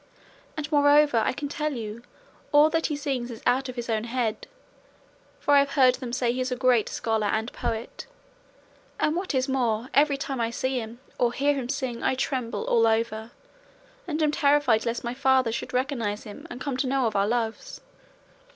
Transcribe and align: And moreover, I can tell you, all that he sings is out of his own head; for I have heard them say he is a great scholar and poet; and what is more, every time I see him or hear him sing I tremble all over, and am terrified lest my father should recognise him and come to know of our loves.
And 0.57 0.71
moreover, 0.71 1.17
I 1.17 1.31
can 1.31 1.47
tell 1.47 1.73
you, 1.73 2.01
all 2.51 2.71
that 2.71 2.87
he 2.87 2.95
sings 2.95 3.29
is 3.29 3.43
out 3.45 3.69
of 3.69 3.75
his 3.75 3.87
own 3.87 4.05
head; 4.05 4.47
for 5.39 5.53
I 5.53 5.59
have 5.59 5.73
heard 5.73 5.93
them 5.93 6.11
say 6.11 6.33
he 6.33 6.41
is 6.41 6.51
a 6.51 6.55
great 6.55 6.89
scholar 6.89 7.27
and 7.27 7.53
poet; 7.53 8.07
and 8.99 9.15
what 9.15 9.35
is 9.35 9.47
more, 9.47 9.89
every 9.93 10.17
time 10.17 10.41
I 10.41 10.49
see 10.49 10.79
him 10.79 10.99
or 11.19 11.31
hear 11.31 11.53
him 11.53 11.69
sing 11.69 12.01
I 12.01 12.15
tremble 12.15 12.63
all 12.63 12.87
over, 12.87 13.29
and 14.07 14.23
am 14.23 14.31
terrified 14.31 14.87
lest 14.87 15.03
my 15.03 15.13
father 15.13 15.51
should 15.51 15.71
recognise 15.71 16.23
him 16.23 16.47
and 16.49 16.59
come 16.59 16.77
to 16.77 16.87
know 16.87 17.05
of 17.05 17.15
our 17.15 17.27
loves. 17.27 17.79